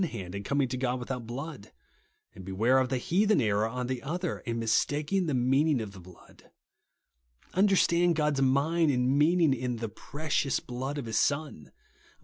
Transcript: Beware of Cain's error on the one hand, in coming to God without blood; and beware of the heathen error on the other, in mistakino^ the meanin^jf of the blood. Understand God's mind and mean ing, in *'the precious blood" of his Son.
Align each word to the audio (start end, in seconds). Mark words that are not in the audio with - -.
Beware 0.03 0.09
of 0.09 0.09
Cain's 0.09 0.19
error 0.19 0.25
on 0.25 0.31
the 0.31 0.31
one 0.31 0.33
hand, 0.33 0.47
in 0.47 0.49
coming 0.49 0.67
to 0.69 0.77
God 0.77 0.99
without 0.99 1.27
blood; 1.27 1.71
and 2.33 2.43
beware 2.43 2.79
of 2.79 2.89
the 2.89 2.97
heathen 2.97 3.39
error 3.39 3.67
on 3.67 3.85
the 3.85 4.01
other, 4.01 4.39
in 4.39 4.59
mistakino^ 4.59 5.27
the 5.27 5.33
meanin^jf 5.33 5.81
of 5.83 5.91
the 5.91 5.99
blood. 5.99 6.49
Understand 7.53 8.15
God's 8.15 8.41
mind 8.41 8.89
and 8.89 9.15
mean 9.15 9.39
ing, 9.41 9.53
in 9.53 9.75
*'the 9.75 9.89
precious 9.89 10.59
blood" 10.59 10.97
of 10.97 11.05
his 11.05 11.19
Son. 11.19 11.71